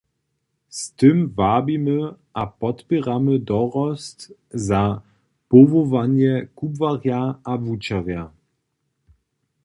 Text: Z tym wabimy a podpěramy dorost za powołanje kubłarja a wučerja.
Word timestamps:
Z 0.69 0.91
tym 0.93 1.29
wabimy 1.29 2.13
a 2.33 2.45
podpěramy 2.47 3.35
dorost 3.39 4.31
za 4.67 5.01
powołanje 5.51 6.33
kubłarja 6.55 7.21
a 7.49 7.53
wučerja. 7.63 8.23